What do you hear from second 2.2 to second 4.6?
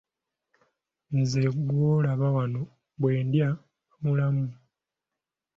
wano bwe ndya mba mulamu.